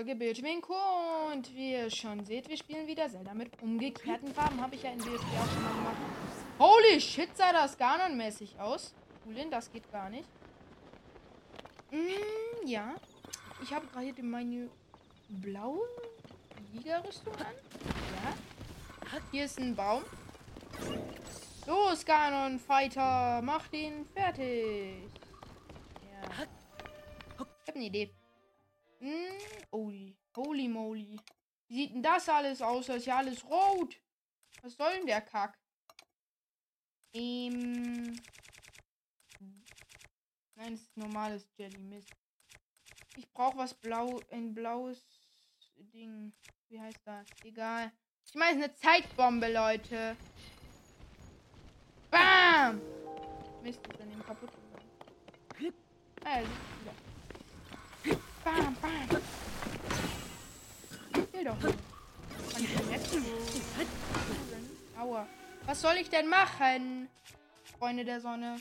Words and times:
Folge 0.00 0.16
Bildschwinko. 0.16 0.74
Und 1.30 1.54
wie 1.54 1.72
ihr 1.72 1.90
schon 1.90 2.24
seht, 2.24 2.48
wir 2.48 2.56
spielen 2.56 2.86
wieder 2.86 3.06
Zelda 3.10 3.34
mit 3.34 3.50
umgekehrten 3.60 4.32
Farben. 4.32 4.58
Habe 4.58 4.74
ich 4.74 4.82
ja 4.82 4.92
in 4.92 4.96
BSB 4.96 5.12
auch 5.12 5.52
schon 5.52 5.62
mal 5.62 5.74
gemacht. 5.74 5.96
Holy 6.58 6.98
shit, 6.98 7.36
sah 7.36 7.52
das 7.52 7.76
Ganon-mäßig 7.76 8.58
aus. 8.58 8.94
Ulin, 9.26 9.50
das 9.50 9.70
geht 9.70 9.92
gar 9.92 10.08
nicht. 10.08 10.26
Mm, 11.90 12.66
ja. 12.66 12.94
Ich 13.62 13.74
habe 13.74 13.86
gerade 13.88 14.22
meine 14.22 14.70
blaue 15.28 15.86
Liga-Rüstung 16.72 17.34
an. 17.34 17.54
Ja. 18.24 19.18
Hier 19.32 19.44
ist 19.44 19.58
ein 19.58 19.76
Baum. 19.76 20.02
Los, 21.66 22.06
Ganon, 22.06 22.58
Fighter, 22.58 23.42
mach 23.42 23.68
den 23.68 24.06
fertig. 24.06 25.10
Ja. 26.10 26.46
Ich 27.34 27.38
habe 27.38 27.50
eine 27.74 27.84
Idee. 27.84 28.10
Mm, 29.00 29.64
holy, 29.72 30.16
holy 30.36 30.68
moly. 30.68 31.18
Wie 31.68 31.74
sieht 31.74 31.94
denn 31.94 32.02
das 32.02 32.28
alles 32.28 32.60
aus? 32.60 32.86
Das 32.86 32.96
ist 32.96 33.06
ja 33.06 33.18
alles 33.18 33.44
rot. 33.44 33.96
Was 34.62 34.74
soll 34.74 34.92
denn 34.96 35.06
der 35.06 35.22
Kack? 35.22 35.58
Ähm. 37.14 38.20
Nein, 40.54 40.74
es 40.74 40.82
ist 40.82 40.96
normales 40.96 41.48
Jelly 41.56 41.78
Mist. 41.78 42.08
Ich 43.16 43.30
brauche 43.32 43.56
was 43.56 43.72
blau, 43.72 44.20
ein 44.30 44.52
blaues 44.54 45.02
Ding. 45.76 46.32
Wie 46.68 46.78
heißt 46.78 47.00
das? 47.06 47.26
Egal. 47.42 47.90
Ich 48.26 48.34
meine, 48.34 48.64
eine 48.64 48.74
Zeitbombe, 48.74 49.50
Leute. 49.50 50.16
Bam! 52.10 52.80
Mist, 53.62 53.80
ist 53.86 54.00
an 54.00 54.10
dem 54.10 54.22
kaputt 54.22 54.50
gegangen. 54.50 55.74
Also, 56.24 56.50
wieder. 56.50 57.09
Bam, 58.50 58.76
bam. 58.82 59.22
Kann 61.12 62.66
Aua. 64.98 65.26
Was 65.66 65.80
soll 65.80 65.94
ich 66.00 66.10
denn 66.10 66.28
machen? 66.28 67.08
Freunde 67.78 68.04
der 68.04 68.20
Sonne. 68.20 68.56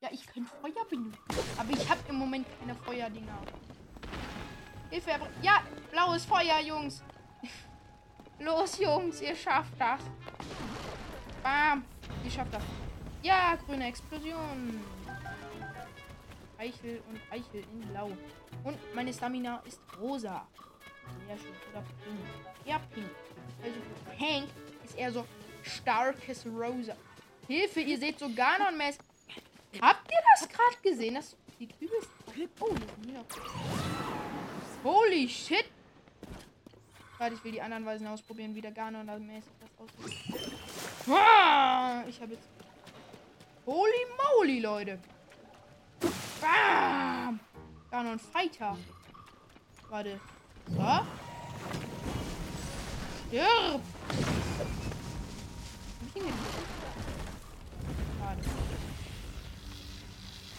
Ja, 0.00 0.08
ich 0.10 0.26
könnte 0.26 0.50
Feuer 0.60 0.84
benutzen. 0.90 1.18
Aber 1.56 1.70
ich 1.70 1.88
habe 1.88 2.00
im 2.08 2.16
Moment 2.16 2.46
keine 2.58 2.74
Feuerdinger. 2.74 3.38
Hilfe, 4.90 5.10
ja, 5.40 5.62
blaues 5.92 6.24
Feuer, 6.24 6.60
Jungs. 6.60 7.02
Los, 8.40 8.78
Jungs, 8.78 9.20
ihr 9.20 9.36
schafft 9.36 9.72
das. 9.78 10.00
Bam. 11.42 11.84
Ihr 12.24 12.30
schafft 12.30 12.52
das. 12.52 12.62
Ja, 13.22 13.54
grüne 13.66 13.86
Explosion. 13.86 14.80
Eichel 16.62 17.02
und 17.08 17.20
Eichel 17.30 17.64
in 17.72 17.80
blau. 17.88 18.10
Und 18.62 18.78
meine 18.94 19.12
Stamina 19.12 19.60
ist 19.66 19.80
rosa. 20.00 20.46
Sehr 21.26 21.36
schön. 21.36 21.54
Oder 21.72 21.82
pink. 22.04 22.20
Ja, 22.64 22.80
pink. 22.94 23.10
Also 23.62 23.78
pink 24.16 24.48
ist 24.84 24.96
eher 24.96 25.12
so 25.12 25.26
starkes 25.62 26.46
rosa. 26.46 26.96
Hilfe, 27.48 27.80
ihr 27.80 27.98
seht 27.98 28.18
so 28.18 28.26
Ganon-mäßig. 28.26 29.00
Habt 29.80 30.08
ihr 30.12 30.18
das 30.34 30.48
gerade 30.48 30.76
gesehen? 30.82 31.16
Das 31.16 31.36
sieht 31.58 31.74
übelst. 31.80 32.08
Oh. 32.60 32.74
Holy 34.84 35.28
shit. 35.28 35.64
Warte, 37.18 37.34
ich 37.34 37.44
will 37.44 37.52
die 37.52 37.62
anderen 37.62 37.84
Weisen 37.84 38.06
ausprobieren, 38.06 38.54
wie 38.54 38.60
der 38.60 38.72
Ganon-mäßig 38.72 39.52
das 39.60 39.70
aussieht. 39.78 40.52
Ah, 41.08 42.04
ich 42.08 42.20
habe 42.20 42.34
jetzt. 42.34 42.48
Holy 43.66 44.06
moly, 44.36 44.60
Leute. 44.60 45.00
Bam! 46.42 47.38
Ganon 47.88 48.18
Fighter. 48.18 48.76
Warte. 49.88 50.20
So. 50.66 51.06
Stirb! 53.28 53.82
Warte. 58.18 58.48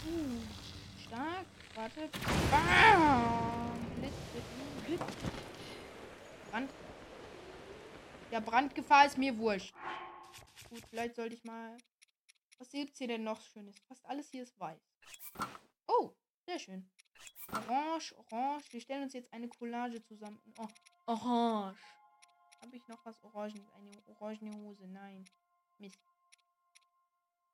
Uh, 0.05 0.39
stark. 1.05 1.45
Warte. 1.75 2.09
Bam! 2.49 3.71
Blitz, 3.99 4.13
Blitz. 4.87 5.03
Brand. 6.49 6.71
Ja, 8.31 8.39
Brandgefahr 8.39 9.05
ist 9.05 9.17
mir 9.17 9.37
wurscht. 9.37 9.75
Gut, 10.69 10.83
vielleicht 10.89 11.15
sollte 11.17 11.35
ich 11.35 11.43
mal. 11.43 11.77
Was 12.57 12.71
gibt's 12.71 12.99
hier 12.99 13.09
denn 13.09 13.25
noch 13.25 13.41
Schönes? 13.41 13.75
Fast 13.89 14.05
alles 14.05 14.29
hier 14.29 14.43
ist 14.43 14.57
weiß. 14.57 14.92
Oh, 15.99 16.11
sehr 16.45 16.59
schön. 16.59 16.89
Orange, 17.51 18.15
orange. 18.17 18.71
Wir 18.71 18.81
stellen 18.81 19.03
uns 19.03 19.13
jetzt 19.13 19.31
eine 19.33 19.47
Collage 19.47 20.01
zusammen. 20.03 20.39
Oh, 20.57 20.67
orange. 21.07 21.79
Habe 22.61 22.75
ich 22.75 22.87
noch 22.87 23.05
was 23.05 23.21
Orangenes? 23.23 23.67
Eine 23.73 23.91
orangene 24.07 24.55
Hose? 24.55 24.87
Nein. 24.87 25.25
Mist. 25.79 25.99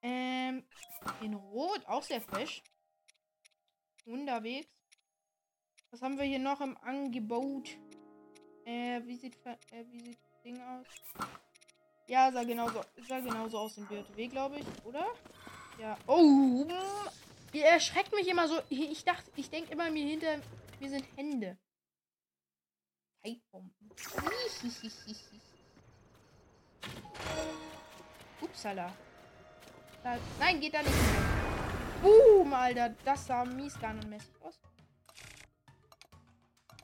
Ähm, 0.01 0.63
in 1.21 1.33
Rot, 1.33 1.85
auch 1.87 2.03
sehr 2.03 2.21
fesch. 2.21 2.61
Unterwegs. 4.05 4.69
Was 5.91 6.01
haben 6.01 6.17
wir 6.17 6.25
hier 6.25 6.39
noch 6.39 6.61
im 6.61 6.77
Angebot? 6.77 7.69
Äh, 8.65 9.01
wie 9.05 9.15
sieht, 9.15 9.35
äh, 9.45 9.83
wie 9.89 9.99
sieht 9.99 10.19
das 10.21 10.41
Ding 10.43 10.61
aus? 10.61 10.85
Ja, 12.07 12.31
sah 12.31 12.43
genauso, 12.43 12.81
sah 13.07 13.19
genauso 13.19 13.57
aus 13.57 13.77
im 13.77 13.87
BTW, 13.87 14.27
glaube 14.27 14.59
ich, 14.59 14.85
oder? 14.85 15.07
Ja. 15.79 15.97
Oh, 16.07 16.65
ihr 17.53 17.65
erschreckt 17.65 18.13
mich 18.13 18.27
immer 18.27 18.47
so. 18.47 18.61
Ich 18.69 19.03
dachte, 19.03 19.31
ich 19.35 19.49
denke 19.49 19.71
immer 19.71 19.89
mir 19.89 20.05
hinter 20.05 20.39
mir 20.79 20.89
sind 20.89 21.05
Hände. 21.15 21.57
Upsala. 28.41 28.93
Da, 30.03 30.17
nein, 30.39 30.59
geht 30.61 30.73
da 30.73 30.81
nicht. 30.81 30.93
Boom, 32.01 32.53
Alter. 32.53 32.95
Das 33.03 33.27
sah 33.27 33.43
mies 33.43 33.75
mäßig 34.09 34.41
aus. 34.41 34.59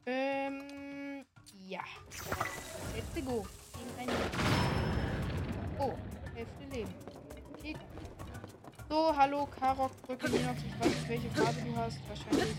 Ähm, 0.05 1.25
ja. 1.67 1.83
Let's 2.95 3.25
go. 3.25 3.47
So, 8.95 9.13
hallo, 9.13 9.45
Karok, 9.47 9.91
Brücke, 10.03 10.27
Linux. 10.27 10.61
Ich 10.63 10.79
weiß 10.79 10.87
nicht, 10.87 11.09
welche 11.09 11.29
Farbe 11.31 11.61
du 11.65 11.75
hast. 11.75 11.99
Wahrscheinlich 12.07 12.55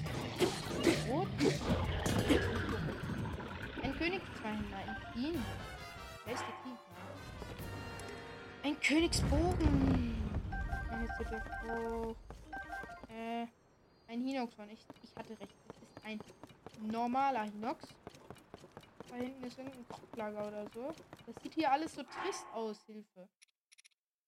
rot. 1.09 1.29
Ein 3.83 3.97
König, 3.97 4.21
zwei 4.39 4.51
Händler, 4.51 4.77
ein 4.77 5.13
Queen. 5.13 5.45
Wer 6.27 6.35
ist 6.35 6.43
der 6.43 6.55
Queen? 6.61 6.79
Ein 8.65 8.81
Königsbogen. 8.81 10.15
Eine 10.91 11.09
Zitte 11.17 11.43
hoch. 11.65 12.17
Äh, 13.09 13.47
ein 14.07 14.21
Hinoxhorn. 14.21 14.69
Ich, 14.69 14.85
ich 15.05 15.17
hatte 15.17 15.41
recht. 15.41 15.57
Es 15.71 15.77
ist 15.77 16.05
ein 16.05 16.21
normaler 16.83 17.45
Hinox. 17.45 17.83
Da 19.09 19.17
hinten 19.17 19.43
ist 19.43 19.57
irgendein 19.57 19.89
Kopflager 19.89 20.49
oder 20.49 20.67
so. 20.75 20.93
Das 21.25 21.43
sieht 21.43 21.55
hier 21.55 21.73
alles 21.73 21.95
so 21.95 22.03
trist 22.03 22.45
aus, 22.53 22.85
Hilfe. 22.85 23.27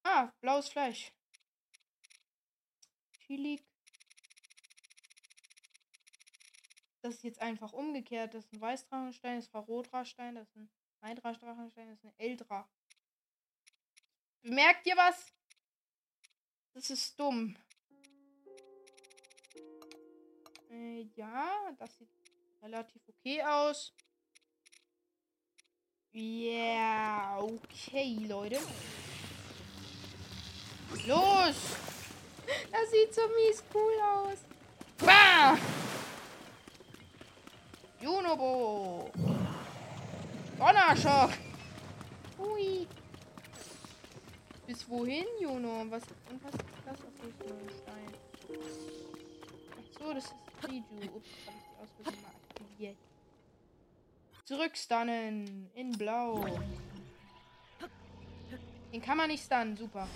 Ah, 0.04 0.30
blaues 0.40 0.70
Fleisch. 0.70 1.12
Chili. 3.28 3.60
Das 7.02 7.16
ist 7.16 7.24
jetzt 7.24 7.42
einfach 7.42 7.74
umgekehrt. 7.74 8.32
Das 8.32 8.46
ist 8.46 8.54
ein 8.54 8.60
Weißdrachenstein, 8.60 9.36
das 9.36 9.46
ist 9.46 9.54
ein 9.54 9.64
Rodrastein, 9.64 10.34
das 10.34 10.48
ist 10.48 10.56
ein 10.56 10.70
Eindrachenstein, 11.00 11.88
das 11.88 11.98
ist 11.98 12.04
ein 12.06 12.14
Eldra. 12.16 12.66
Bemerkt 14.40 14.86
ihr 14.86 14.96
was? 14.96 15.26
Das 16.72 16.88
ist 16.88 17.20
dumm. 17.20 17.54
Äh, 20.70 21.02
ja, 21.14 21.70
das 21.78 21.98
sieht 21.98 22.08
relativ 22.62 23.06
okay 23.08 23.42
aus. 23.42 23.92
Yeah, 26.14 27.38
okay, 27.42 28.24
Leute. 28.26 28.58
Los! 31.06 31.87
Das 32.72 32.90
sieht 32.90 33.14
so 33.14 33.22
mies 33.28 33.62
cool 33.74 33.92
aus. 34.02 34.38
Bah! 34.98 35.56
Junobo! 38.00 39.10
Donnerschock! 40.58 41.30
Hui! 42.38 42.86
Bis 44.66 44.88
wohin, 44.88 45.26
Juno? 45.40 45.84
Was, 45.88 46.02
und 46.30 46.44
was 46.44 46.54
ist 46.54 46.64
das? 46.84 46.98
auf 47.00 47.22
ein 47.22 47.70
Stein. 47.70 48.12
Ach 49.72 49.98
so, 49.98 50.12
das 50.12 50.24
ist 50.24 50.34
Riju. 50.68 50.82
Ups, 51.14 51.28
hab 51.46 51.54
ich 51.54 51.62
die 51.62 51.82
Ausrüstung 51.82 52.22
mal 52.22 52.32
aktiviert. 52.50 52.96
Zurückstunnen. 54.44 55.70
In 55.74 55.92
blau. 55.92 56.44
Den 58.92 59.02
kann 59.02 59.16
man 59.16 59.28
nicht 59.28 59.44
stunnen. 59.44 59.76
Super. 59.76 60.08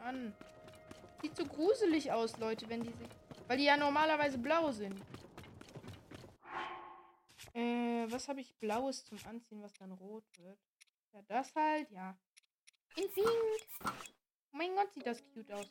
An. 0.00 0.34
Sieht 1.22 1.36
so 1.36 1.44
gruselig 1.44 2.12
aus, 2.12 2.38
Leute, 2.38 2.68
wenn 2.68 2.82
die 2.82 2.92
sich. 2.92 3.08
Weil 3.46 3.58
die 3.58 3.64
ja 3.64 3.76
normalerweise 3.76 4.38
blau 4.38 4.70
sind. 4.72 5.00
Äh, 7.52 8.06
was 8.10 8.28
habe 8.28 8.40
ich 8.40 8.54
Blaues 8.58 9.04
zum 9.04 9.18
Anziehen, 9.26 9.62
was 9.62 9.72
dann 9.74 9.92
rot 9.92 10.24
wird? 10.38 10.58
Ja, 11.12 11.22
das 11.22 11.54
halt, 11.54 11.90
ja. 11.90 12.16
In 12.96 13.10
Pink. 13.12 13.26
Oh 14.52 14.56
mein 14.56 14.74
Gott, 14.74 14.92
sieht 14.92 15.06
das 15.06 15.22
cute 15.32 15.50
aus. 15.52 15.66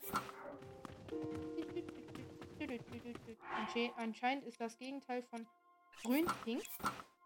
Anscheinend 3.96 4.46
ist 4.46 4.60
das 4.60 4.78
Gegenteil 4.78 5.24
von 5.24 5.48
grün-pink. 6.04 6.64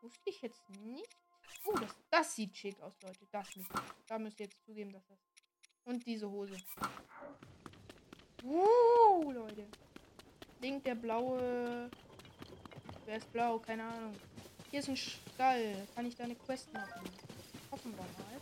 Wusste 0.01 0.29
ich 0.29 0.41
jetzt 0.41 0.69
nicht. 0.81 1.17
Oh, 1.65 1.77
das, 1.77 1.95
das 2.09 2.35
sieht 2.35 2.55
schick 2.55 2.79
aus, 2.81 2.94
Leute. 3.01 3.25
Das 3.31 3.55
müsst, 3.55 3.71
da 4.07 4.19
müsst 4.19 4.39
ihr 4.39 4.45
jetzt 4.45 4.63
zugeben, 4.65 4.91
dass 4.91 5.05
das. 5.07 5.19
Und 5.85 6.06
diese 6.06 6.30
Hose. 6.30 6.56
Uh, 8.44 9.31
Leute. 9.31 9.65
Link 10.62 10.83
der 10.83 10.95
blaue. 10.95 11.89
Wer 13.06 13.18
ist 13.18 13.31
blau? 13.33 13.59
Keine 13.59 13.83
Ahnung. 13.83 14.15
Hier 14.71 14.80
ist 14.80 14.89
ein 14.89 14.97
Stall. 14.97 15.88
Kann 15.94 16.06
ich 16.06 16.15
da 16.15 16.24
eine 16.24 16.35
Quest 16.35 16.71
machen? 16.74 17.03
Hoffen 17.71 17.91
wir 17.91 18.03
mal. 18.03 18.33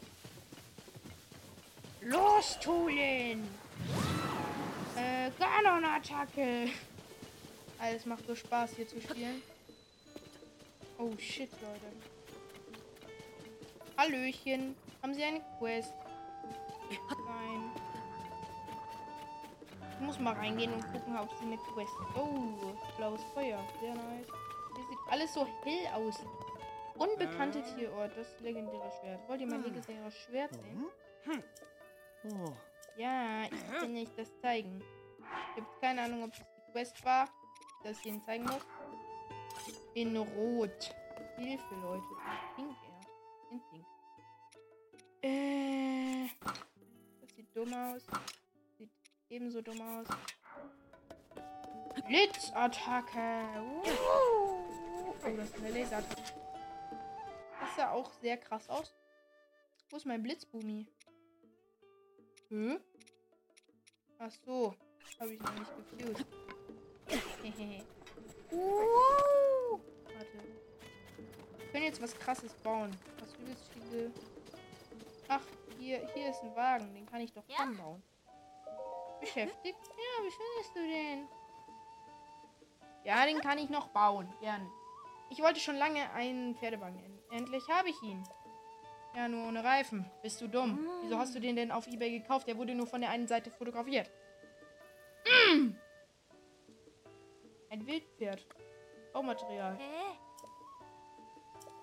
Los, 2.04 2.60
Tulin! 2.60 3.48
Äh, 4.96 5.30
Ganon-Attacke! 5.38 6.70
Alles 7.78 8.06
macht 8.06 8.26
so 8.26 8.36
Spaß 8.36 8.72
hier 8.76 8.88
zu 8.88 9.00
spielen. 9.02 9.42
Oh 10.98 11.12
shit, 11.18 11.52
Leute. 11.62 11.92
Hallöchen. 13.98 14.76
Haben 15.02 15.14
Sie 15.14 15.24
eine 15.24 15.42
Quest? 15.60 15.94
Nein. 17.26 17.72
Ich 19.94 20.00
muss 20.00 20.20
mal 20.20 20.34
reingehen 20.34 20.74
und 20.74 20.92
gucken, 20.92 21.18
ob 21.18 21.30
sie 21.38 21.46
eine 21.46 21.58
Quest. 21.58 21.94
Oh, 22.16 22.74
blaues 22.98 23.24
Feuer. 23.34 23.60
Sehr 23.80 23.94
nice. 23.94 24.28
Hier 24.76 24.86
sieht 24.90 25.00
alles 25.10 25.34
so 25.34 25.46
hell 25.64 25.88
aus. 25.94 26.16
Unbekannte 26.98 27.64
Tierort. 27.64 28.12
Das 28.18 28.40
legendäre 28.42 28.92
Schwert. 29.00 29.30
Wollt 29.30 29.42
ihr 29.42 29.48
mein 29.48 29.64
legendäres 29.64 30.16
Schwert 30.16 30.54
sehen? 30.54 30.86
Oh. 32.24 32.54
Ja, 32.98 33.44
ich 33.46 33.80
kann 33.80 33.96
euch 33.96 34.10
das 34.18 34.30
zeigen. 34.42 34.84
Ich 35.56 35.62
habe 35.62 35.72
keine 35.80 36.02
Ahnung, 36.02 36.24
ob 36.24 36.34
es 36.34 36.40
die 36.40 36.72
Quest 36.72 37.06
war, 37.06 37.28
dass 37.84 38.00
ich 38.00 38.06
Ihnen 38.08 38.22
zeigen 38.24 38.44
muss. 38.44 38.66
In 39.94 40.16
Rot. 40.18 40.96
Hilfe, 41.38 41.76
Leute. 41.82 42.04
In 42.58 42.66
Pink 42.66 42.78
eher. 42.84 43.52
In 43.52 43.62
Pink. 43.70 43.86
Äh. 45.24 45.91
Dumm 47.54 47.74
aus. 47.74 48.06
Sieht 48.78 48.90
ebenso 49.30 49.62
dumm 49.62 49.82
aus. 49.82 50.08
Blitzattacke. 52.08 53.44
Oh, 53.64 55.14
das 55.24 55.50
ist 55.50 55.58
eine 55.58 55.72
Laserattacke. 55.72 56.34
Das 57.60 57.76
sah 57.76 57.92
auch 57.92 58.12
sehr 58.22 58.38
krass 58.38 58.70
aus. 58.70 58.94
Wo 59.90 59.98
ist 59.98 60.06
mein 60.06 60.24
Blitzbumi? 60.24 60.88
Hm? 62.50 62.80
Ach 64.20 64.32
so. 64.46 64.74
Habe 65.20 65.34
ich 65.34 65.40
noch 65.42 65.54
nicht 65.54 65.72
gefused. 65.98 66.26
uh. 68.52 69.80
Warte. 70.06 70.38
Wir 71.58 71.68
können 71.72 71.86
jetzt 71.86 72.02
was 72.02 72.18
krasses 72.18 72.54
bauen. 72.56 72.92
Was 73.20 73.34
übelst 73.36 73.70
viele. 73.74 74.12
Ach, 75.28 75.42
hier, 75.82 76.08
hier 76.14 76.30
ist 76.30 76.44
ein 76.44 76.56
Wagen. 76.56 76.94
Den 76.94 77.06
kann 77.06 77.22
ich 77.22 77.34
doch 77.34 77.44
ja. 77.48 77.66
bauen. 77.66 78.04
Beschäftigt? 79.20 79.80
Ja, 79.88 80.24
wie 80.24 80.32
findest 80.32 80.76
du 80.76 80.80
den? 80.80 81.28
Ja, 83.04 83.26
den 83.26 83.42
kann 83.42 83.58
ich 83.58 83.70
noch 83.70 83.88
bauen. 83.88 84.32
Gerne. 84.40 84.70
Ich 85.30 85.42
wollte 85.42 85.60
schon 85.60 85.76
lange 85.76 86.10
einen 86.12 86.56
Pferdewagen. 86.56 87.02
Endlich 87.32 87.64
habe 87.70 87.90
ich 87.90 88.02
ihn. 88.04 88.24
Ja, 89.16 89.28
nur 89.28 89.48
ohne 89.48 89.64
Reifen. 89.64 90.10
Bist 90.22 90.40
du 90.42 90.48
dumm? 90.48 90.88
Wieso 91.02 91.18
hast 91.18 91.36
du 91.36 91.40
den 91.40 91.56
denn 91.56 91.72
auf 91.72 91.88
Ebay 91.88 92.20
gekauft? 92.20 92.48
Der 92.48 92.58
wurde 92.58 92.76
nur 92.76 92.88
von 92.88 93.02
der 93.02 93.10
einen 93.10 93.28
Seite 93.28 93.50
fotografiert. 93.50 94.10
Mm. 95.26 95.72
Ein 97.70 97.88
Wildpferd. 97.88 98.46
Baumaterial. 99.14 99.78
Hä? 99.78 100.18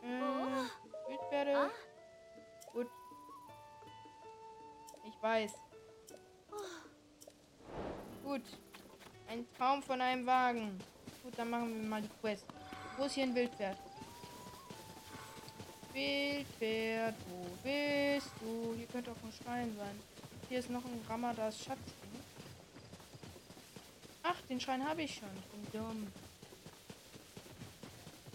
Äh, 0.07 0.23
oh. 0.23 1.09
Wildpferde. 1.09 1.57
Ah. 1.57 1.71
Gut. 2.73 2.89
Ich 5.09 5.23
weiß. 5.23 5.53
Gut. 8.23 8.43
Ein 9.29 9.47
Traum 9.57 9.83
von 9.83 10.01
einem 10.01 10.27
Wagen. 10.27 10.79
Gut, 11.23 11.33
dann 11.37 11.51
machen 11.51 11.83
wir 11.83 11.89
mal 11.89 12.03
die 12.03 12.11
Quest. 12.21 12.45
Wo 12.97 13.05
ist 13.05 13.15
hier 13.15 13.25
ein 13.25 13.35
Wildpferd? 13.35 13.79
Wildpferd, 15.93 17.15
wo 17.29 17.45
bist 17.63 18.31
du? 18.41 18.75
Hier 18.77 18.87
könnte 18.87 19.11
auch 19.11 19.25
ein 19.25 19.33
Schrein 19.33 19.75
sein. 19.77 20.01
Hier 20.49 20.59
ist 20.59 20.71
noch 20.71 20.85
ein 20.85 21.05
Ramadas 21.09 21.63
Schatz. 21.63 21.79
Ach, 24.23 24.41
den 24.49 24.61
Schrein 24.61 24.87
habe 24.87 25.03
ich 25.03 25.15
schon. 25.15 25.29
Ich 25.39 25.47
bin 25.47 25.81
dumm. 25.81 26.13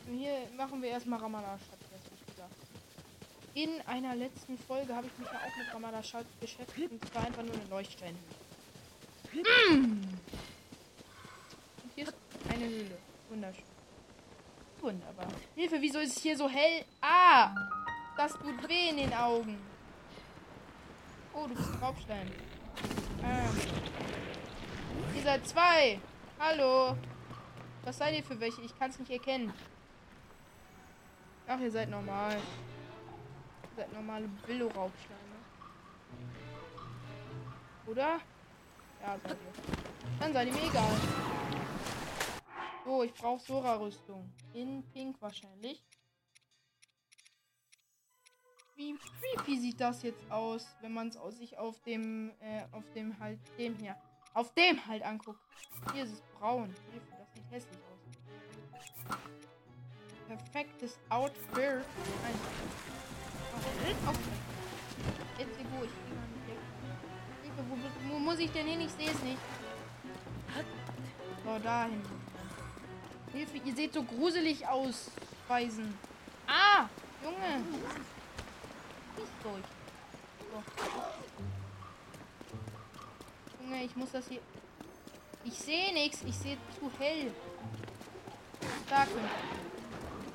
Und 0.07 0.17
hier 0.17 0.47
machen 0.57 0.81
wir 0.81 0.89
erstmal 0.89 1.19
Ramadas 1.19 1.59
Schatz. 1.61 1.83
In 3.55 3.69
einer 3.85 4.15
letzten 4.15 4.57
Folge 4.57 4.95
habe 4.95 5.05
ich 5.05 5.17
mich 5.19 5.27
ja 5.27 5.37
auch 5.37 5.57
mit 5.57 5.73
Ramadas 5.73 6.09
Schatz 6.09 6.25
beschäftigt. 6.39 6.91
Und 6.91 7.05
zwar 7.11 7.25
einfach 7.25 7.43
nur 7.43 7.53
eine 7.53 7.65
Leuchtstein. 7.69 8.15
Mm. 9.31 10.01
Und 11.83 11.91
hier 11.93 12.05
ist 12.05 12.15
eine 12.49 12.65
Höhle. 12.65 12.97
Wunderschön. 13.29 13.63
Wunderbar. 14.81 15.27
Hilfe, 15.55 15.77
wieso 15.79 15.99
ist 15.99 16.17
es 16.17 16.23
hier 16.23 16.35
so 16.35 16.49
hell? 16.49 16.83
Ah! 17.01 17.53
Das 18.17 18.33
tut 18.33 18.67
weh 18.67 18.89
in 18.89 18.97
den 18.97 19.13
Augen. 19.13 19.57
Oh, 21.33 21.47
du 21.47 21.55
bist 21.55 21.69
ein 21.69 21.79
Raubstein. 21.79 22.31
Ähm. 23.23 23.61
Ihr 25.15 25.21
seid 25.21 25.47
zwei. 25.47 25.99
Hallo. 26.39 26.97
Was 27.83 27.97
seid 27.97 28.15
ihr 28.15 28.23
für 28.23 28.39
welche? 28.39 28.61
Ich 28.61 28.77
kann 28.77 28.89
es 28.89 28.99
nicht 28.99 29.11
erkennen. 29.11 29.53
Ach, 31.47 31.59
ihr 31.59 31.71
seid 31.71 31.89
normal. 31.89 32.37
Seid 33.75 33.91
normale 33.93 34.27
Billo-Raubsteine. 34.45 35.19
Oder? 37.87 38.19
Ja, 39.01 39.17
seid 39.23 39.31
ihr. 39.31 40.19
Dann 40.19 40.33
seid 40.33 40.47
ihr 40.47 40.53
mir 40.53 40.67
egal. 40.69 40.95
Oh, 42.85 43.03
ich 43.03 43.13
brauche 43.13 43.39
Sora-Rüstung. 43.39 44.31
In 44.53 44.83
Pink 44.91 45.21
wahrscheinlich. 45.21 45.83
Wie 48.75 48.95
creepy 48.97 49.57
sieht 49.57 49.79
das 49.79 50.03
jetzt 50.03 50.29
aus, 50.31 50.67
wenn 50.81 50.93
man 50.93 51.09
es 51.09 51.37
sich 51.37 51.57
auf 51.57 51.79
dem, 51.81 52.31
äh, 52.39 52.63
auf 52.71 52.83
dem 52.93 53.17
halt, 53.19 53.39
dem 53.57 53.75
hier, 53.75 53.95
auf 54.33 54.53
dem 54.53 54.85
halt 54.85 55.03
anguckt. 55.03 55.39
Hier 55.93 56.03
ist 56.03 56.13
es 56.13 56.21
braun. 56.39 56.73
Das 57.17 57.33
sieht 57.33 57.51
hässlich 57.51 57.79
aus. 57.79 59.22
Perfektes 60.37 60.97
Outfit. 61.09 61.85
Oh. 63.53 64.13
Jetzt 65.37 65.59
wo 65.71 65.83
ich 65.83 65.91
Hilfe, 67.43 67.63
wo, 67.69 68.13
wo 68.13 68.19
muss 68.19 68.39
ich 68.39 68.51
denn 68.51 68.65
hin? 68.65 68.81
Ich 68.81 68.91
sehe 68.91 69.11
es 69.11 69.21
nicht. 69.21 69.37
So, 71.45 71.59
dahin. 71.59 72.01
Hilfe, 73.31 73.57
ihr 73.57 73.75
seht 73.75 73.93
so 73.93 74.01
gruselig 74.01 74.67
aus, 74.67 75.11
Weisen. 75.47 75.95
Ah, 76.47 76.87
Junge. 77.23 77.63
Nicht 79.17 79.31
durch. 79.43 79.63
So. 80.51 80.63
Junge, 83.61 83.83
ich 83.83 83.95
muss 83.95 84.11
das 84.11 84.27
hier... 84.27 84.41
Ich 85.43 85.59
sehe 85.59 85.93
nichts. 85.93 86.23
Ich 86.25 86.35
sehe 86.35 86.57
zu 86.79 86.91
hell. 86.97 87.31
Da 88.89 89.05
könnte 89.05 89.72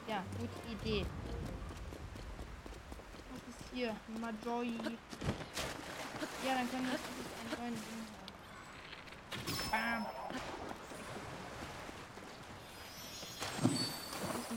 Ja, 0.09 0.25
gute 0.39 0.73
Idee. 0.73 1.07
Was 3.31 3.55
ist 3.55 3.75
hier? 3.75 3.95
Majoi. 4.21 4.73
Ja, 6.47 6.55
dann 6.55 6.71
können 6.71 6.87
wir 6.87 6.93
das 6.93 7.03
einen 7.39 7.51
neuen 7.61 7.75
Ding 7.75 8.07
haben. 9.71 10.05
Bam. 10.05 10.07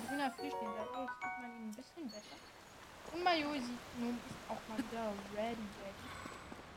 grüner 0.07 0.31
Fisch, 0.31 0.53
den 0.53 0.69
dadurch 0.77 1.11
sieht 1.11 1.41
man 1.41 1.51
ihn 1.51 1.69
ein 1.69 1.75
bisschen 1.75 2.09
besser. 2.09 2.35
Und 3.13 3.23
Major 3.23 3.53
sieht 3.53 3.99
nun 3.99 4.17
ist 4.17 4.49
auch 4.49 4.61
mal 4.69 4.77
wieder 4.77 5.13
ready. 5.35 5.57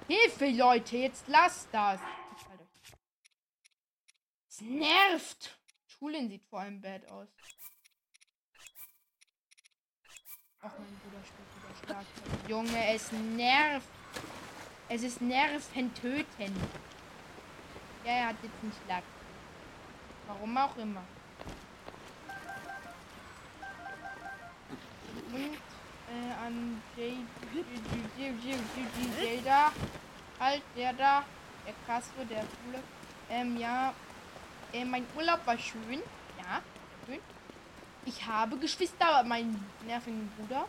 ready. 0.09 0.21
Hilfe, 0.21 0.47
Leute, 0.51 0.97
jetzt 0.97 1.29
lasst 1.29 1.69
das. 1.73 2.01
Es 4.49 4.61
nervt. 4.61 5.59
Schulin 5.87 6.29
sieht 6.29 6.45
vor 6.45 6.61
allem 6.61 6.81
bad 6.81 7.09
aus. 7.11 7.29
Auch 10.65 10.73
mein 10.79 10.97
Bruder 11.03 11.23
spielt 11.23 11.51
wieder 11.57 11.75
stark. 11.85 12.07
Junge, 12.49 12.81
es 12.95 13.13
nervt. 13.13 13.89
Es 14.89 15.03
ist 15.03 15.21
nervend 15.21 15.95
töten. 15.95 16.57
Ja, 18.05 18.13
er 18.13 18.29
hat 18.29 18.37
jetzt 18.43 18.63
nicht 18.63 18.79
Lack. 18.89 19.05
Und 25.33 25.59
äh, 26.09 26.33
an 26.47 26.83
J 26.97 27.27
da. 29.45 29.71
Halt, 30.41 30.63
der 30.77 30.93
da. 30.95 31.25
Der 31.67 31.75
Castro, 31.87 32.25
der 32.25 32.39
Coole. 32.39 32.83
Ähm, 33.29 33.59
ja. 33.59 33.93
Äh, 34.73 34.87
mein 34.87 35.07
Urlaub 35.15 35.47
war 35.47 35.59
schön. 35.59 36.03
Ja, 36.39 36.63
schön. 37.07 37.21
Ich 38.07 38.27
habe 38.27 38.57
Geschwister, 38.59 39.25
meinen 39.25 39.65
nervigen 39.87 40.31
Bruder. 40.37 40.67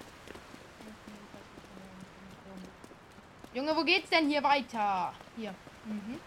Junge, 3.54 3.75
wo 3.75 3.84
geht's 3.84 4.10
denn 4.10 4.30
hier 4.30 4.44
weiter? 4.44 5.13
Hier. 5.36 5.54
Mhm. 5.86 6.20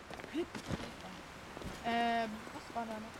Äh, 1.85 2.27
was 2.55 2.75
war 2.75 2.85
da 2.85 2.93
noch? 2.93 3.19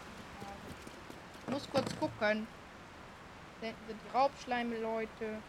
Ich 1.47 1.53
muss 1.53 1.71
kurz 1.71 1.99
gucken. 1.99 2.47
sind 3.61 3.75
die 3.89 4.17
Raubschleime-Leute. 4.17 5.43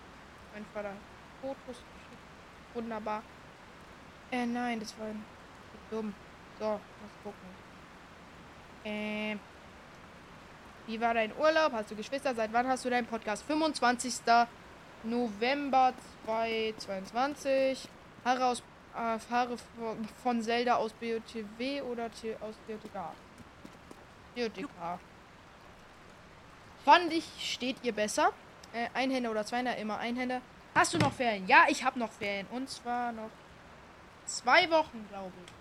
Mein 0.53 0.65
Vater 0.73 0.93
Fotos 1.41 1.57
geschickt. 1.65 2.73
Wunderbar. 2.73 3.21
Äh, 4.31 4.45
nein, 4.45 4.79
das 4.79 4.97
war 4.97 5.07
dumm. 5.91 6.13
So, 6.57 6.71
muss 6.71 7.11
gucken. 7.23 7.49
Äh, 8.85 9.37
wie 10.89 10.99
war 10.99 11.13
dein 11.13 11.31
Urlaub? 11.37 11.71
Hast 11.71 11.91
du 11.91 11.95
Geschwister? 11.95 12.33
Seit 12.33 12.51
wann 12.51 12.67
hast 12.67 12.83
du 12.83 12.89
deinen 12.89 13.05
Podcast? 13.05 13.43
25. 13.45 14.13
November 15.03 15.93
2022. 16.25 17.87
Haare, 18.25 18.45
aus, 18.45 18.63
äh, 18.95 19.19
Haare 19.31 19.55
von 20.23 20.41
Zelda 20.41 20.75
aus 20.77 20.91
BOTW 20.93 21.81
oder 21.83 22.05
aus 22.05 22.55
DOTK? 22.67 23.13
DOTK. 24.35 24.99
Fand 26.83 27.13
ich, 27.13 27.25
steht 27.39 27.77
ihr 27.83 27.93
besser. 27.93 28.31
Äh, 28.73 28.87
Einhänder 28.95 29.29
oder 29.29 29.45
Zweihänder, 29.45 29.77
immer 29.77 29.99
Einhänder. 29.99 30.41
Hast 30.73 30.95
du 30.95 30.97
noch 30.97 31.13
Ferien? 31.13 31.47
Ja, 31.47 31.65
ich 31.67 31.83
habe 31.83 31.99
noch 31.99 32.11
Ferien. 32.11 32.47
Und 32.49 32.67
zwar 32.67 33.11
noch 33.11 33.29
zwei 34.25 34.69
Wochen, 34.71 35.05
glaube 35.09 35.33
ich. 35.45 35.51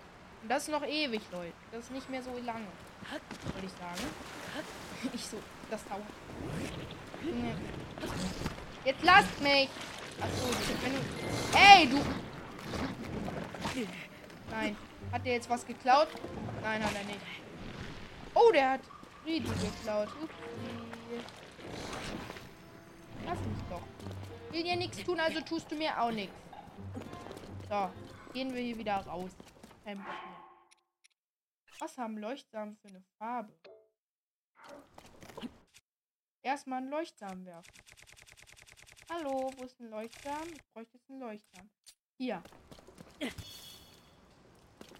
Und 0.41 0.49
das 0.49 0.63
ist 0.63 0.69
noch 0.69 0.85
ewig, 0.85 1.21
Leute. 1.31 1.53
Das 1.71 1.83
ist 1.83 1.91
nicht 1.91 2.09
mehr 2.09 2.23
so 2.23 2.31
lange. 2.43 2.67
Würde 3.53 3.67
ich 3.67 3.71
sagen. 3.73 4.09
Ich 5.13 5.25
so, 5.25 5.37
das 5.69 5.83
dauert. 5.85 6.03
Jetzt 8.85 9.03
lasst 9.03 9.41
mich! 9.41 9.69
Achso, 10.21 10.47
wenn 10.81 10.93
du. 10.93 10.99
Ey, 11.57 11.87
du! 11.87 11.99
Nein. 14.51 14.75
Hat 15.11 15.25
der 15.25 15.33
jetzt 15.33 15.49
was 15.49 15.65
geklaut? 15.65 16.09
Nein, 16.61 16.83
hat 16.83 16.95
er 16.95 17.03
nicht. 17.05 17.19
Oh, 18.33 18.51
der 18.51 18.71
hat 18.71 18.81
Friedi 19.23 19.47
geklaut. 19.47 20.09
Lass 23.25 23.39
mich 23.39 23.63
doch. 23.69 23.81
Will 24.51 24.63
dir 24.63 24.75
nichts 24.75 25.03
tun, 25.03 25.19
also 25.19 25.41
tust 25.41 25.71
du 25.71 25.75
mir 25.75 25.99
auch 25.99 26.11
nichts. 26.11 26.35
So, 27.69 27.89
gehen 28.33 28.53
wir 28.53 28.61
hier 28.61 28.77
wieder 28.77 28.97
raus. 28.97 29.31
Was 31.79 31.97
haben 31.97 32.17
Leuchtsamen 32.17 32.75
für 32.77 32.89
eine 32.89 33.03
Farbe? 33.17 33.53
Erstmal 36.41 36.79
einen 36.79 36.89
Leuchtsamen 36.89 37.45
werfen. 37.45 37.73
Hallo, 39.09 39.51
wo 39.57 39.63
ist 39.63 39.79
ein 39.79 39.89
Leuchtsamen? 39.89 40.53
Ich 40.53 40.65
bräuchte 40.73 40.97
jetzt 40.97 41.09
einen 41.09 41.19
Leuchtsamen. 41.19 41.69
Hier. 42.17 42.43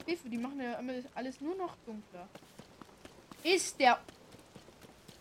Hilfe, 0.05 0.29
die 0.29 0.38
machen 0.38 0.60
ja 0.60 0.79
alles 1.15 1.39
nur 1.39 1.55
noch 1.55 1.77
dunkler. 1.86 2.27
Ist 3.43 3.79
der... 3.79 4.03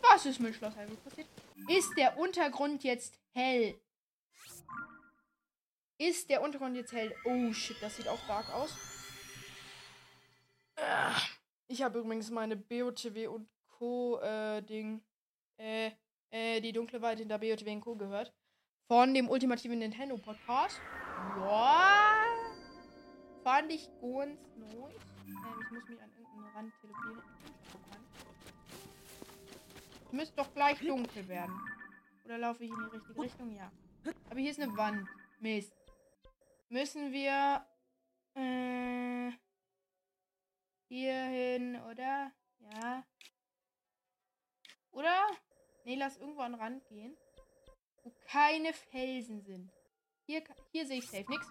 Was 0.01 0.27
ist 0.27 0.41
mit 0.41 0.55
Schloss 0.55 0.75
Hyrule 0.75 0.97
passiert? 0.97 1.29
Ist 1.69 1.97
der 1.97 2.19
Untergrund 2.19 2.83
jetzt 2.83 3.21
hell? 3.35 3.81
Ist 5.99 6.31
der 6.31 6.43
Untergrund 6.43 6.77
jetzt 6.77 6.93
hell? 6.93 7.15
Oh 7.25 7.53
shit, 7.53 7.77
das 7.81 7.97
sieht 7.97 8.09
auch 8.09 8.27
dark 8.27 8.49
aus. 8.55 8.75
Ich 11.67 11.83
habe 11.83 11.99
übrigens 11.99 12.31
meine 12.31 12.57
BOTW 12.57 13.27
und 13.27 13.49
Co. 13.67 14.19
Äh, 14.21 14.63
Ding. 14.63 15.05
Äh, 15.59 15.91
äh, 16.31 16.61
die 16.61 16.73
dunkle 16.73 17.01
Weite 17.03 17.23
in 17.23 17.29
der 17.29 17.39
BOTW 17.39 17.73
und 17.73 17.81
Co. 17.81 17.97
gehört. 17.97 18.33
Von 18.87 19.13
dem 19.13 19.29
ultimativen 19.29 19.79
Nintendo 19.79 20.17
Podcast. 20.17 20.81
Ja. 21.41 22.25
Fand 23.45 23.73
ich 23.73 23.89
ganz 24.01 24.41
neu. 24.57 24.89
Ähm, 24.89 25.61
ich 25.61 25.71
muss 25.71 25.89
mich 25.89 26.03
an 26.03 26.11
irgendeinen 26.11 26.55
Rand 26.55 26.73
teleportieren. 26.81 27.23
Es 30.07 30.13
müsste 30.13 30.37
doch 30.37 30.55
gleich 30.55 30.79
dunkel 30.81 31.29
werden. 31.29 31.55
Oder 32.25 32.39
laufe 32.39 32.65
ich 32.65 32.71
in 32.71 32.77
die 32.77 32.97
richtige 32.97 33.23
Richtung? 33.23 33.55
Ja. 33.55 33.71
Aber 34.31 34.41
hier 34.41 34.51
ist 34.51 34.61
eine 34.61 34.75
Wand. 34.77 35.07
Mist. 35.41 35.73
Müssen 36.71 37.13
wir 37.13 37.65
äh, 38.35 39.31
hier 40.89 41.25
hin, 41.25 41.81
oder? 41.91 42.33
Ja. 42.59 43.05
Oder? 44.91 45.27
Nee, 45.89 45.97
lass 45.97 46.19
irgendwo 46.19 46.43
an 46.43 46.53
den 46.53 46.61
Rand 46.61 46.87
gehen. 46.89 47.17
Wo 48.03 48.13
keine 48.27 48.75
Felsen 48.75 49.41
sind. 49.41 49.73
Hier, 50.27 50.45
hier 50.71 50.87
sehe 50.87 50.99
ich 50.99 51.07
safe 51.07 51.25
nichts. 51.31 51.47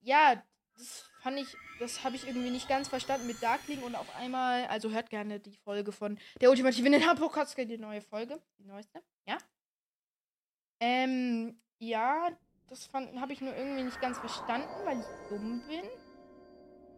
Ja, 0.00 0.40
das 0.76 1.10
fand 1.22 1.40
ich, 1.40 1.56
das 1.80 2.04
habe 2.04 2.14
ich 2.14 2.24
irgendwie 2.24 2.50
nicht 2.50 2.68
ganz 2.68 2.86
verstanden 2.86 3.26
mit 3.26 3.42
Darkling 3.42 3.82
und 3.82 3.96
auf 3.96 4.14
einmal, 4.14 4.66
also 4.66 4.92
hört 4.92 5.10
gerne 5.10 5.40
die 5.40 5.56
Folge 5.56 5.90
von 5.90 6.20
der 6.40 6.50
ultimative 6.50 6.88
Ninja 6.88 7.16
Podcast, 7.16 7.58
die 7.58 7.78
neue 7.78 8.00
Folge, 8.00 8.40
die 8.60 8.64
neueste, 8.64 9.02
ja? 9.26 9.38
Ähm, 10.78 11.60
ja, 11.80 12.30
das 12.68 12.92
habe 12.92 13.32
ich 13.32 13.40
nur 13.40 13.56
irgendwie 13.56 13.82
nicht 13.82 14.00
ganz 14.00 14.18
verstanden, 14.18 14.70
weil 14.84 15.00
ich 15.00 15.28
dumm 15.28 15.66
bin. 15.66 15.82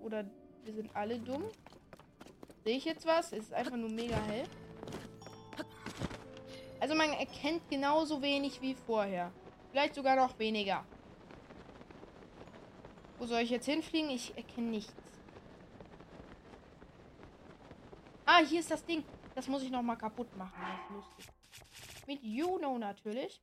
Oder 0.03 0.31
wir 0.63 0.75
sind 0.75 0.95
alle 0.95 1.19
dumm. 1.21 1.51
Sehe 2.65 2.77
ich 2.77 2.85
jetzt 2.85 3.07
was? 3.07 3.33
Es 3.33 3.45
ist 3.45 3.55
einfach 3.55 3.77
nur 3.77 3.89
mega 3.89 4.17
hell. 4.25 4.47
Also 6.85 6.95
man 6.95 7.15
erkennt 7.15 7.67
genauso 7.71 8.21
wenig 8.21 8.61
wie 8.61 8.75
vorher. 8.75 9.33
Vielleicht 9.71 9.95
sogar 9.95 10.17
noch 10.17 10.39
weniger. 10.39 10.85
Wo 13.17 13.25
soll 13.25 13.41
ich 13.41 13.49
jetzt 13.49 13.65
hinfliegen? 13.65 14.11
Ich 14.11 14.37
erkenne 14.37 14.69
nichts. 14.69 14.93
Ah, 18.27 18.41
hier 18.45 18.61
ist 18.61 18.71
das 18.71 18.85
Ding. 18.85 19.03
Das 19.35 19.49
muss 19.49 19.63
ich 19.63 19.71
noch 19.71 19.81
mal 19.81 19.97
kaputt 19.97 20.37
machen. 20.37 20.61
Das 20.61 20.79
ist 20.79 20.91
lustig. 20.91 21.27
Mit 22.07 22.23
Juno 22.23 22.77
natürlich. 22.77 23.41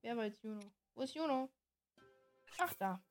Wer 0.00 0.16
war 0.16 0.24
jetzt 0.24 0.42
Juno? 0.42 0.62
Wo 0.94 1.02
ist 1.02 1.14
Juno? 1.14 1.50
Ach, 2.56 2.72
da. 2.78 3.02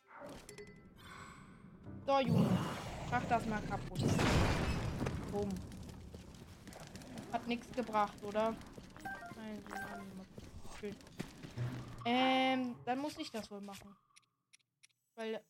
So, 2.03 2.19
Juno. 2.19 2.49
Mach 3.11 3.25
das 3.25 3.45
mal 3.45 3.61
kaputt. 3.61 3.99
Bumm. 5.31 5.68
Hat 7.31 7.47
nichts 7.47 7.71
gebracht, 7.75 8.23
oder? 8.23 8.55
Ähm, 12.05 12.75
dann 12.85 12.99
muss 12.99 13.17
ich 13.17 13.31
das 13.31 13.51
wohl 13.51 13.61
machen. 13.61 13.95
Weil 15.15 15.41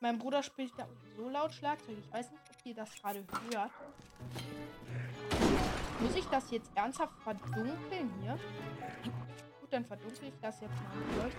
mein 0.00 0.18
Bruder 0.18 0.42
spielt 0.42 0.72
da 0.76 0.88
so 1.16 1.28
laut 1.28 1.52
Schlagzeug. 1.52 1.96
Ich 1.98 2.12
weiß 2.12 2.30
nicht, 2.30 2.42
ob 2.50 2.66
ihr 2.66 2.74
das 2.74 2.94
gerade 2.94 3.24
hört. 3.52 3.70
Muss 6.00 6.14
ich 6.14 6.24
das 6.26 6.50
jetzt 6.50 6.70
ernsthaft 6.74 7.14
verdunkeln 7.22 8.12
hier? 8.20 8.38
Gut, 9.60 9.72
dann 9.72 9.84
verdunkel 9.84 10.28
ich 10.28 10.40
das 10.40 10.60
jetzt 10.60 10.74
mal. 10.74 11.30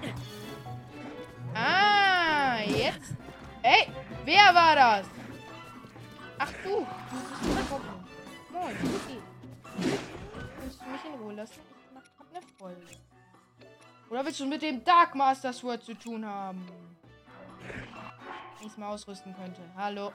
Ah, 1.54 2.60
jetzt. 2.62 3.16
Ey, 3.62 3.88
wer 4.26 4.54
war 4.54 4.76
das? 4.76 5.08
Ach 6.38 6.54
du. 6.64 6.86
Moin, 8.52 8.76
okay. 8.96 9.29
Willst 9.82 10.82
du 10.82 10.90
mich 10.90 11.06
in 11.06 11.22
Ruhe 11.22 11.34
lassen? 11.34 11.60
Ich 11.60 11.90
mach 11.94 12.04
eine 12.30 12.46
Folge. 12.58 12.82
Oder 14.10 14.26
willst 14.26 14.40
du 14.40 14.46
mit 14.46 14.62
dem 14.62 14.84
Dark 14.84 15.16
Master 15.16 15.54
Sword 15.54 15.84
zu 15.84 15.94
tun 15.94 16.26
haben? 16.26 16.66
Wenn 18.58 18.68
ich 18.68 18.74
es 18.74 18.78
mal 18.78 18.90
ausrüsten 18.90 19.36
könnte. 19.36 19.62
Hallo. 19.78 20.12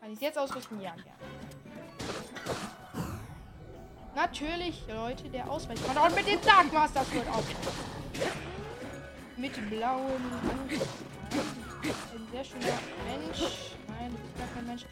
Kann 0.00 0.10
ich 0.10 0.14
es 0.16 0.20
jetzt 0.20 0.38
ausrüsten? 0.38 0.80
Ja, 0.80 0.94
gerne. 0.94 1.16
Natürlich, 4.14 4.84
Leute, 4.88 5.30
der 5.30 5.44
kann 5.44 5.98
auch 5.98 6.14
mit 6.14 6.26
dem 6.26 6.40
Dark 6.42 6.72
Master 6.72 7.04
Sword 7.04 7.28
auf. 7.28 7.44
Mit 9.36 9.70
blauen 9.70 10.22
Ein 11.30 12.28
sehr 12.30 12.44
schöner 12.44 12.78
Mensch. 13.06 13.72
Mensch. 14.72 14.86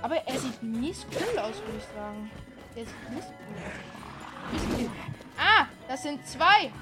Aber 0.00 0.16
er 0.16 0.38
sieht 0.38 0.62
nicht 0.62 1.06
cool 1.12 1.38
aus, 1.38 1.56
würde 1.60 1.78
ich 1.78 1.84
sagen. 1.94 2.30
Der 2.74 2.84
sieht 2.86 3.10
nicht 3.10 3.28
cool 3.28 3.56
aus. 3.66 4.90
Ah, 5.38 5.66
das 5.86 6.02
sind 6.02 6.26
zwei. 6.26 6.72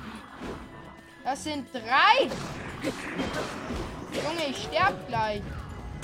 Das 1.25 1.45
sind 1.45 1.73
drei. 1.73 2.31
Junge, 4.13 4.47
ich 4.49 4.63
sterb 4.63 5.09
gleich. 5.09 5.43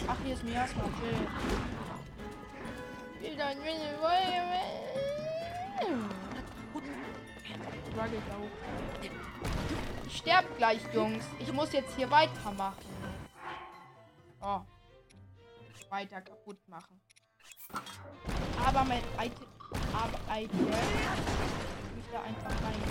Ach, 0.09 0.17
hier 0.25 0.35
ist 0.35 0.45
Miasma. 0.45 0.83
Chill. 0.83 1.29
Will 3.21 3.37
struggelt 7.91 8.23
auch. 8.31 8.51
Ich 10.07 10.17
sterbe 10.17 10.49
gleich, 10.59 10.81
Jungs. 10.93 11.25
Ich 11.39 11.53
muss 11.53 11.73
jetzt 11.73 11.95
hier 11.97 12.11
weitermachen. 12.11 12.85
Oh. 14.43 14.61
Weiter 15.95 16.21
kaputt 16.23 16.59
machen. 16.67 17.01
Aber 18.67 18.83
mein 18.83 19.05
Item. 19.17 19.47
Aber 19.93 20.19
Item. 20.37 20.67
Ich 21.99 22.11
da 22.11 22.21
einfach 22.23 22.51
rein. 22.65 22.83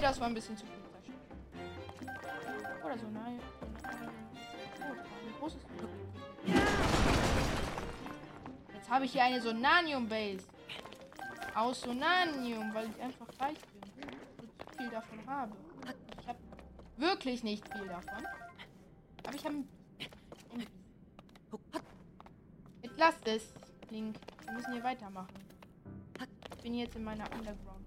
das 0.00 0.18
war 0.18 0.28
ein 0.28 0.34
bisschen 0.34 0.56
zu 0.56 0.64
viel. 0.64 0.74
Oder 2.82 2.98
so, 2.98 3.06
nein. 3.10 3.38
Oh. 5.42 5.48
Jetzt 8.74 8.90
habe 8.90 9.04
ich 9.04 9.12
hier 9.12 9.24
eine 9.24 9.42
Sonanium-Base. 9.42 10.46
Aus 11.54 11.80
Sonanium, 11.80 12.72
weil 12.74 12.88
ich 12.90 13.02
einfach 13.02 13.26
reich 13.38 13.58
bin. 13.74 14.08
Und 14.38 14.76
viel 14.76 14.90
davon 14.90 15.18
habe. 15.26 15.52
Ich 16.20 16.28
habe 16.28 16.38
wirklich 16.96 17.42
nicht 17.42 17.66
viel 17.72 17.86
davon. 17.86 18.26
Aber 19.26 19.34
ich 19.34 19.44
habe 19.44 19.64
Jetzt 22.82 22.98
lasst 22.98 23.26
es, 23.26 23.54
Link. 23.90 24.16
Wir 24.44 24.52
müssen 24.52 24.72
hier 24.72 24.82
weitermachen. 24.82 25.34
Ich 26.56 26.62
bin 26.62 26.74
jetzt 26.74 26.96
in 26.96 27.04
meiner 27.04 27.24
Underground. 27.32 27.80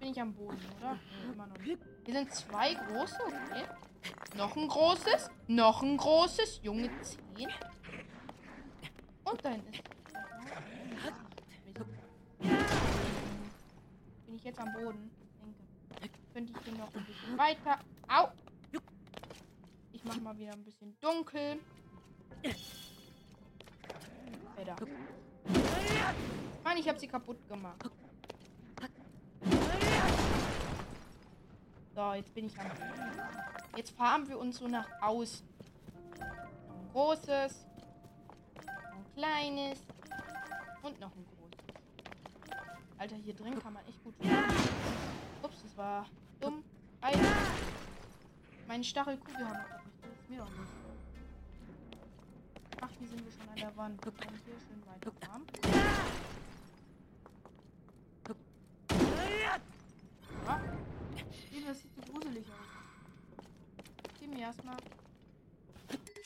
bin 0.00 0.08
ich 0.10 0.20
am 0.20 0.32
Boden, 0.32 0.58
oder? 0.78 0.98
Nee. 1.64 1.76
Hier 2.04 2.14
sind 2.14 2.34
zwei 2.34 2.74
große, 2.74 3.18
okay. 3.26 3.64
Noch 4.36 4.56
ein 4.56 4.66
großes, 4.66 5.30
noch 5.46 5.82
ein 5.82 5.96
großes, 5.96 6.60
Junge 6.62 6.90
10. 7.36 7.48
Und 9.30 9.44
da 9.44 9.50
hinten 9.50 9.72
ist. 9.72 9.82
Bin 14.26 14.34
ich 14.34 14.44
jetzt 14.44 14.58
am 14.58 14.72
Boden? 14.72 15.10
Denke. 16.00 16.18
Könnte 16.32 16.52
ich 16.52 16.64
hier 16.64 16.74
noch 16.78 16.94
ein 16.94 17.04
bisschen 17.04 17.38
weiter. 17.38 17.78
Au! 18.08 18.28
Ich 19.92 20.04
mach 20.04 20.20
mal 20.20 20.36
wieder 20.38 20.52
ein 20.52 20.64
bisschen 20.64 20.96
dunkel. 21.00 21.60
Alter. 24.56 24.76
Mann, 26.64 26.78
ich 26.78 26.88
hab 26.88 26.98
sie 26.98 27.06
kaputt 27.06 27.46
gemacht. 27.48 27.90
So, 31.94 32.12
jetzt 32.14 32.34
bin 32.34 32.46
ich 32.46 32.58
am. 32.58 32.66
Jetzt 33.76 33.90
fahren 33.96 34.28
wir 34.28 34.38
uns 34.38 34.58
so 34.58 34.66
nach 34.66 34.88
außen. 35.02 35.46
Ein 36.18 36.88
großes. 36.92 37.66
Ein 39.20 39.26
kleines. 39.26 39.78
Und 40.82 40.98
noch 40.98 41.14
ein 41.14 41.26
großes. 41.26 41.58
Alter, 42.96 43.16
hier 43.16 43.34
drin 43.34 43.58
kann 43.58 43.74
man 43.74 43.84
echt 43.86 44.02
gut 44.02 44.14
fahren. 44.16 44.54
Ups, 45.42 45.62
das 45.62 45.76
war 45.76 46.06
dumm. 46.40 46.64
Alter. 47.02 47.20
Mein 48.66 48.82
Stachelkugel 48.82 49.46
haben 49.46 49.58
wir 49.58 49.76
nicht. 49.76 49.90
Das 50.02 50.10
ist 50.12 50.30
mir 50.30 50.38
doch 50.38 50.48
nicht. 50.48 50.72
Ach, 52.80 52.90
hier 52.98 53.08
sind 53.08 53.22
wir 53.22 53.32
schon 53.32 53.48
an 53.50 53.56
der 53.56 53.76
Wand. 53.76 54.02
Wir 54.04 54.12
können 54.12 54.40
hier 54.46 54.54
schön 54.58 54.82
weiterfahren. 54.86 55.46
Ja. 59.42 59.60
Das 61.66 61.78
sieht 61.82 61.94
so 61.94 62.12
gruselig 62.12 62.46
aus. 62.46 63.44
Gib 64.18 64.32
mir 64.32 64.40
erstmal. 64.40 64.76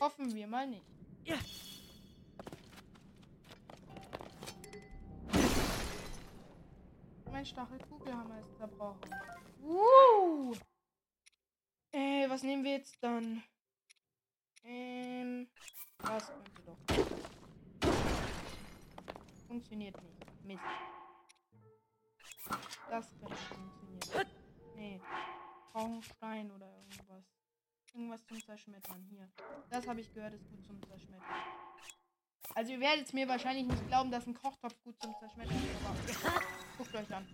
Hoffen 0.01 0.33
wir 0.33 0.47
mal 0.47 0.69
nicht. 0.69 0.85
Mein 7.45 7.51
Stachelkugelhammer 7.51 8.41
ist 8.41 8.57
zerbrochen. 8.57 9.15
Uh. 9.63 10.55
Äh, 11.93 12.27
was 12.27 12.43
nehmen 12.43 12.65
wir 12.65 12.73
jetzt 12.73 12.97
dann? 13.03 13.43
Ähm, 14.65 15.47
das 15.99 16.29
könnte 16.29 16.63
doch. 16.65 16.79
Funktioniert 19.47 19.95
nicht. 20.03 20.45
Mist. 20.47 20.63
Das 22.89 23.11
könnte 23.19 23.37
funktionieren. 23.37 24.31
Nee. 24.75 25.03
Brauchen 25.71 26.03
Stein 26.03 26.51
oder 26.51 26.75
irgendwas. 26.79 27.27
Irgendwas 27.93 28.25
zum 28.25 28.43
Zerschmettern. 28.43 29.07
Hier. 29.11 29.31
Das 29.69 29.87
habe 29.87 30.01
ich 30.01 30.11
gehört, 30.15 30.33
ist 30.33 30.49
gut 30.49 30.65
zum 30.65 30.83
Zerschmettern. 30.85 31.64
Also 32.55 32.73
ihr 32.73 32.81
werdet 32.81 33.13
mir 33.13 33.27
wahrscheinlich 33.29 33.67
nicht 33.67 33.89
glauben, 33.89 34.11
dass 34.11 34.27
ein 34.27 34.35
Kochtopf 34.35 34.75
gut 34.85 35.01
zum 35.01 35.15
Zerschmettern 35.19 35.57
ist, 35.57 36.17
aber 36.25 36.41
guckt 36.79 36.95
euch 36.95 37.15
an. 37.15 37.27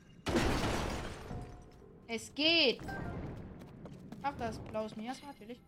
Es 2.08 2.34
geht. 2.34 2.80
Ach, 4.22 4.34
das 4.38 4.58
blaues 4.58 4.96
Mias 4.96 5.20
natürlich. 5.22 5.60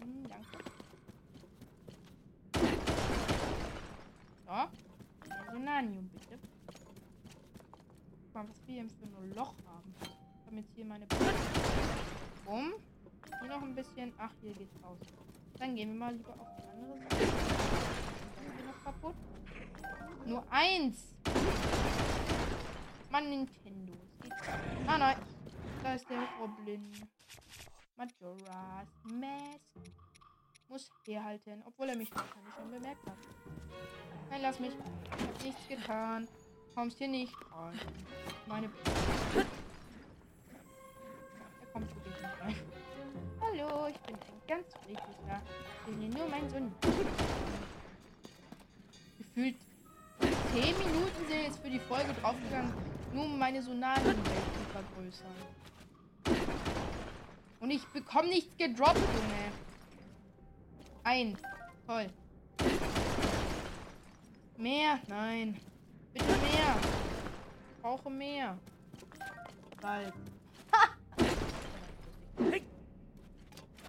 Hm, 0.00 0.28
danke. 0.28 0.58
So. 4.46 4.52
Resonanium 5.48 6.08
bitte 6.10 6.38
mal, 8.36 8.46
was 8.48 8.66
wir 8.66 8.82
hier 8.82 8.90
für 8.90 9.22
ein 9.22 9.34
Loch 9.34 9.54
haben. 9.66 9.94
Ich 10.02 10.46
habe 10.46 10.56
jetzt 10.56 10.74
hier 10.74 10.84
meine... 10.84 11.06
Bumm. 12.44 12.74
Hier 13.40 13.48
noch 13.48 13.62
ein 13.62 13.74
bisschen. 13.74 14.12
Ach, 14.18 14.30
hier 14.42 14.52
geht's 14.52 14.76
raus. 14.84 14.98
Dann 15.58 15.74
gehen 15.74 15.88
wir 15.92 15.98
mal 15.98 16.14
lieber 16.14 16.34
auf 16.38 16.65
noch 18.66 18.84
kaputt? 18.84 19.14
Nur 20.24 20.44
eins. 20.50 21.14
Mann, 23.10 23.30
Nintendo. 23.30 23.94
Ah, 24.86 24.98
nein. 24.98 25.16
Da 25.82 25.94
ist 25.94 26.08
der 26.08 26.28
Goblin. 26.38 26.92
Majora's 27.96 28.88
Mask. 29.04 29.92
Muss 30.68 30.90
herhalten, 31.06 31.62
obwohl 31.64 31.88
er 31.90 31.96
mich 31.96 32.10
wahrscheinlich 32.12 32.54
schon 32.54 32.70
bemerkt 32.70 33.06
hat. 33.06 33.16
Nein, 34.30 34.42
lass 34.42 34.58
mich. 34.58 34.72
Ich 34.72 35.26
hab 35.26 35.42
nichts 35.44 35.68
getan 35.68 36.28
kommst 36.76 36.98
hier 36.98 37.08
nicht 37.08 37.34
rein. 37.50 37.80
Meine. 38.46 38.66
Er 41.60 41.66
kommt 41.72 41.88
wirklich 41.94 42.14
nicht 42.14 42.40
rein. 42.40 42.54
Hallo, 43.40 43.86
ich 43.88 43.98
bin 44.00 44.16
ganz 44.46 44.66
friedlicher. 44.84 45.42
Ich 45.80 45.86
will 45.86 46.06
hier 46.06 46.18
nur 46.18 46.28
meinen 46.28 46.48
Sohn. 46.50 46.72
Gefühlt 49.18 49.56
10 50.52 50.78
Minuten 50.78 51.28
sind 51.28 51.42
jetzt 51.42 51.58
für 51.58 51.70
die 51.70 51.80
Folge 51.80 52.12
draufgegangen, 52.20 52.72
nur 53.12 53.24
um 53.24 53.38
meine 53.38 53.62
Sonalen 53.62 54.16
zu 54.24 54.62
vergrößern. 54.72 55.34
Und 57.60 57.70
ich 57.70 57.84
bekomme 57.88 58.28
nichts 58.28 58.56
gedroppt, 58.56 58.96
Junge. 58.96 59.52
Ein. 61.04 61.36
Toll. 61.86 62.06
Mehr? 64.56 64.98
Nein. 65.08 65.60
Bitte 66.12 66.26
mehr. 66.26 66.76
Ich 67.70 67.82
brauche 67.82 68.10
mehr. 68.10 68.58
Bald. 69.80 70.12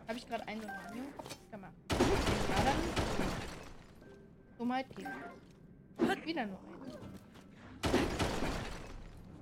Habe 0.07 0.17
ich 0.17 0.27
gerade 0.27 0.47
einen 0.47 0.61
einen 0.61 1.17
Kopf 1.17 1.37
gemacht? 1.51 1.73
Ja, 1.91 2.63
dann. 2.63 2.77
Dummheit 4.57 4.85
geht. 4.95 5.07
Wieder 6.25 6.45
nur 6.45 6.59
eins. 6.59 6.97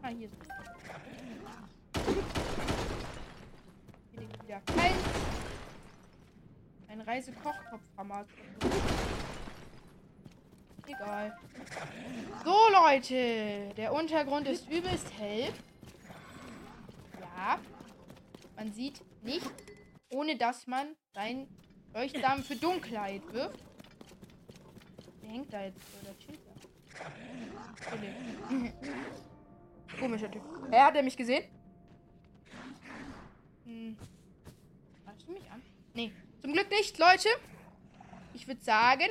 Ah, 0.01 0.07
hier 0.09 0.27
ist 0.27 0.35
Hier 4.11 4.19
liegt 4.21 4.43
wieder 4.43 4.61
kein. 4.61 4.95
Ein 6.87 7.01
Reisekochtopfhammer. 7.01 8.25
Egal. 10.87 11.37
So, 12.43 12.55
Leute. 12.71 13.73
Der 13.75 13.93
Untergrund 13.93 14.47
ist 14.47 14.69
übelst 14.69 15.11
hell. 15.17 15.51
Ja. 17.19 17.59
Man 18.55 18.71
sieht 18.73 19.01
nicht, 19.23 19.51
ohne 20.15 20.37
dass 20.37 20.65
man 20.65 20.95
seinen 21.13 21.47
Leuchtsamen 21.93 22.41
für 22.43 22.55
Dunkelheit 22.55 23.21
wirft. 23.33 23.59
Der 25.21 25.29
hängt 25.29 25.51
da 25.51 25.65
jetzt 25.65 25.77
oder 26.01 26.17
chillt 26.17 26.39
da. 26.45 26.53
Komischer 29.99 30.31
Typ. 30.31 30.41
Er 30.71 30.85
hat 30.85 30.95
er 30.95 31.03
mich 31.03 31.17
gesehen? 31.17 31.43
Hm. 33.65 33.97
Hast 35.05 35.27
du 35.27 35.33
mich 35.33 35.51
an? 35.51 35.61
Nee. 35.93 36.13
Zum 36.41 36.53
Glück 36.53 36.69
nicht, 36.69 36.97
Leute. 36.97 37.27
Ich 38.33 38.47
würde 38.47 38.63
sagen, 38.63 39.07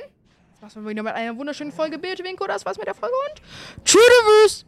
das 0.51 0.75
war's 0.75 0.75
wieder 0.75 1.03
mit 1.03 1.13
einer 1.13 1.37
wunderschönen 1.37 1.71
Folge 1.71 1.99
Bildwinko. 1.99 2.47
Das 2.47 2.65
war's 2.65 2.77
mit 2.77 2.87
der 2.87 2.95
Folge 2.95 3.15
und 3.29 3.41
tschüss. 3.85 4.65